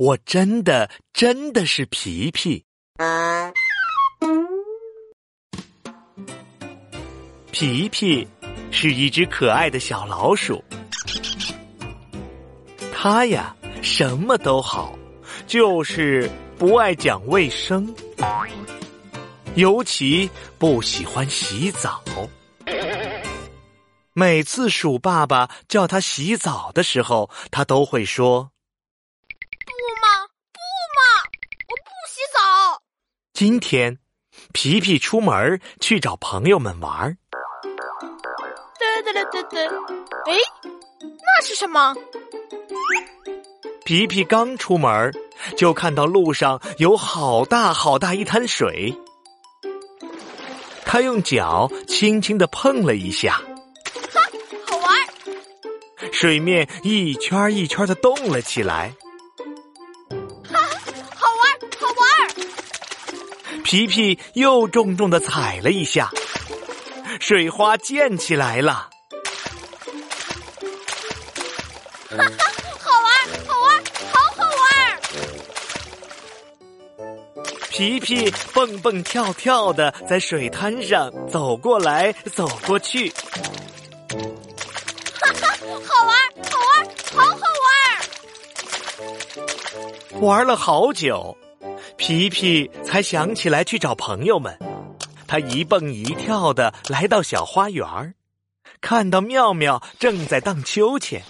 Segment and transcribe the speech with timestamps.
[0.00, 2.64] 我真的真的是皮皮。
[7.52, 8.26] 皮皮
[8.70, 10.64] 是一只可爱的小老鼠，
[12.94, 14.98] 它呀什么都好，
[15.46, 17.94] 就是不爱讲卫生，
[19.54, 22.02] 尤其不喜欢洗澡。
[24.14, 28.50] 每次鼠爸爸叫他洗澡的时候，他都会说
[33.40, 33.96] ：“今天，
[34.52, 37.16] 皮皮出门去找朋友们玩。
[38.78, 39.66] 嘚嘚嘚嘚嘚，
[40.30, 40.36] 哎，
[41.02, 41.94] 那是什么？
[43.82, 45.10] 皮皮刚出门，
[45.56, 48.94] 就看到路上有好大好大一滩水，
[50.84, 53.40] 他用脚轻轻的碰了一下。
[54.12, 54.20] 哈，
[54.66, 54.94] 好玩
[56.12, 58.94] 水面一圈一圈的动了起来，
[63.70, 66.10] 皮皮又重重的踩了一下，
[67.20, 68.90] 水花溅起来了。
[72.10, 73.08] 哈哈，好玩，
[73.46, 74.66] 好玩，好好玩！
[77.70, 83.12] 皮皮蹦蹦跳跳的在水滩上走过来走过去。
[85.86, 86.18] 好玩，
[86.50, 87.46] 好玩，好好
[90.10, 90.20] 玩！
[90.22, 91.38] 玩了好久，
[92.00, 94.58] 皮皮才想起来去找朋友们。
[95.28, 98.14] 他一蹦一跳的来到小花园，
[98.80, 101.22] 看到妙妙正在荡秋千。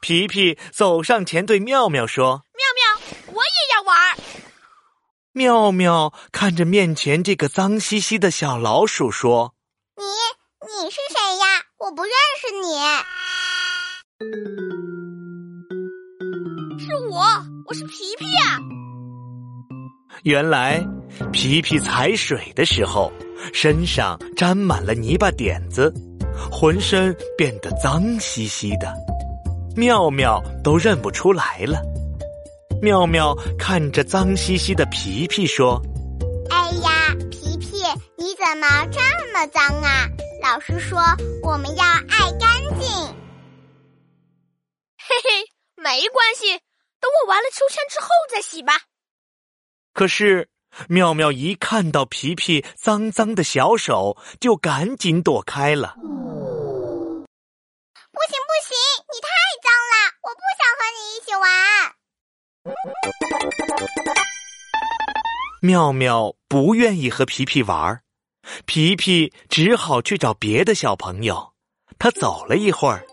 [0.00, 2.82] 皮皮走上前对妙妙说：“妙妙，
[3.28, 4.18] 我也要玩。”
[5.30, 9.54] 妙妙看着面前这个脏兮兮的小老鼠说
[9.96, 10.02] ：“你
[10.66, 11.62] 你是谁呀？
[11.78, 12.74] 我不认识你。”
[16.84, 17.22] 是我，
[17.66, 18.58] 我是皮皮呀。
[20.22, 20.80] 原来
[21.32, 23.12] 皮皮踩水的时候，
[23.52, 25.92] 身上沾满了泥巴点子，
[26.48, 28.94] 浑身变得脏兮兮的，
[29.76, 31.82] 妙妙都认不出来了。
[32.80, 35.82] 妙妙看着脏兮兮的皮皮说
[36.50, 37.82] ：“哎呀，皮皮，
[38.16, 39.00] 你怎么这
[39.32, 40.06] 么脏啊？
[40.40, 41.00] 老师说
[41.42, 42.86] 我们要爱干净。”
[45.02, 45.30] 嘿嘿，
[45.74, 46.52] 没关系，
[47.00, 48.82] 等我玩了秋千之后再洗吧。
[49.92, 50.48] 可是
[50.88, 55.94] 妙妙一看到皮皮脏脏的小手，就赶紧躲开了。
[55.96, 56.02] 不
[58.28, 58.74] 行不行，
[59.10, 59.28] 你太
[59.62, 61.44] 脏了，我不想和你一起玩。
[65.60, 68.02] 妙妙不愿意和皮皮玩，
[68.64, 71.52] 皮皮只好去找别的小朋友。
[71.98, 73.04] 他走了一会儿。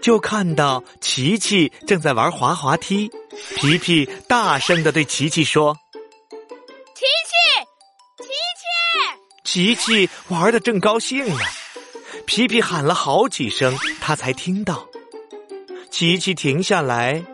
[0.00, 3.10] 就看到琪琪正在玩滑滑梯，
[3.56, 5.76] 皮皮大声的对琪琪说
[7.00, 8.28] ：“琪琪，琪
[8.60, 8.64] 琪！”
[9.42, 11.40] 琪琪玩的正高兴呢，
[12.26, 14.86] 皮皮喊了好几声，他才听到。
[15.90, 17.24] 琪琪停下来，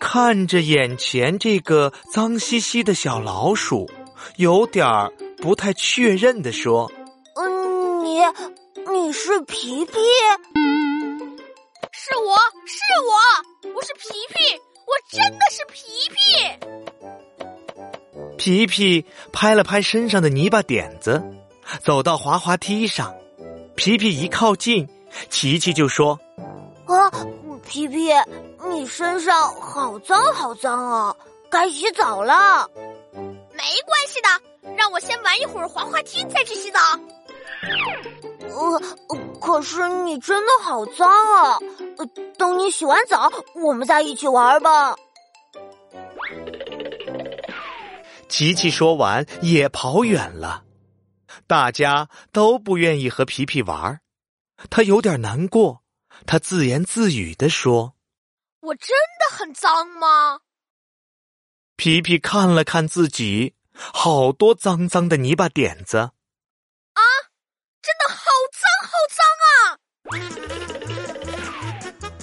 [0.00, 3.88] 看着眼前这个脏兮兮的小老鼠，
[4.38, 6.90] 有点儿不太确认的说
[7.38, 8.18] ：“嗯，你
[8.90, 9.92] 你是皮皮？”
[11.94, 16.21] 是我是我，我是皮皮，我真的是皮皮。
[18.42, 21.22] 皮皮拍了拍身上的泥巴点子，
[21.84, 23.14] 走到滑滑梯上。
[23.76, 24.88] 皮皮一靠近，
[25.30, 26.18] 琪琪就说
[26.86, 27.08] ：“啊，
[27.64, 28.10] 皮皮，
[28.68, 31.16] 你身上好脏好脏啊，
[31.48, 32.68] 该洗澡了。”
[33.14, 36.80] 没关系的，让我先玩一会儿滑滑梯，再去洗澡。
[38.48, 38.82] 呃，
[39.40, 41.58] 可是你真的好脏啊！
[42.36, 44.96] 等你洗完澡，我们再一起玩吧。
[48.32, 50.64] 琪琪说完也跑远了，
[51.46, 54.00] 大家都不愿意和皮皮玩，
[54.70, 55.84] 他有点难过，
[56.24, 57.94] 他自言自语的说
[58.60, 58.88] ：“我真
[59.20, 60.40] 的很脏吗？”
[61.76, 65.98] 皮皮看了看自己，好多脏脏的泥巴点子。
[65.98, 66.12] 啊，
[67.82, 68.24] 真的好
[68.56, 69.76] 脏好脏啊！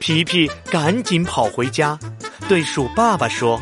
[0.00, 1.98] 皮皮赶紧跑回家，
[2.48, 3.60] 对鼠爸爸说：“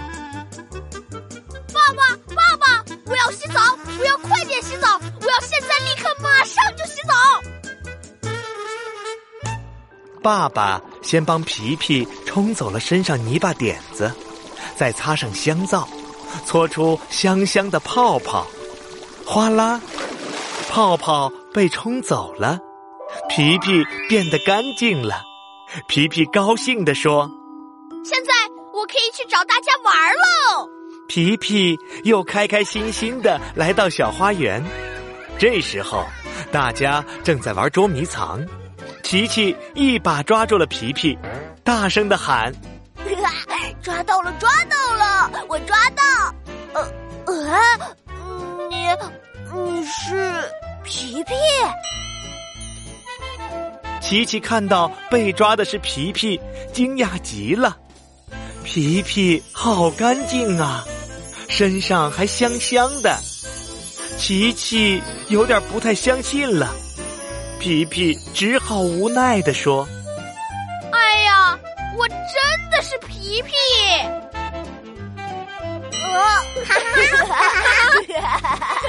[10.23, 14.13] 爸爸先帮皮皮冲走了身上泥巴点子，
[14.77, 15.89] 再擦上香皂，
[16.45, 18.47] 搓出香香的泡泡，
[19.25, 19.81] 哗啦，
[20.69, 22.59] 泡泡被冲走了，
[23.29, 25.23] 皮皮变得干净了。
[25.87, 27.31] 皮皮高兴地说
[28.05, 28.33] ：“现在
[28.73, 30.69] 我可以去找大家玩喽！
[31.09, 34.65] 皮皮又开开心心的来到小花园。
[35.39, 36.05] 这时候，
[36.51, 38.45] 大家正在玩捉迷藏。
[39.09, 41.17] 琪琪一把抓住了皮皮，
[41.65, 42.53] 大声的喊
[43.81, 45.31] ：“抓到了，抓到了！
[45.49, 46.03] 我抓到！
[46.75, 46.87] 呃
[47.25, 47.59] 呃，
[48.69, 48.77] 你
[49.55, 50.31] 你是
[50.85, 51.33] 皮皮？”
[54.03, 56.39] 琪琪看到被抓的是皮皮，
[56.75, 57.79] 惊讶极了。
[58.63, 60.85] 皮皮好干净啊，
[61.49, 63.19] 身上还香香的。
[64.19, 66.75] 琪琪有点不太相信了。
[67.61, 69.87] 皮皮只好无奈地说
[70.93, 71.59] ：“哎呀，
[71.97, 72.17] 我真
[72.71, 73.53] 的是皮皮！”
[75.93, 76.21] 呃
[76.69, 76.81] 哈哈
[77.35, 78.88] 哈哈哈哈！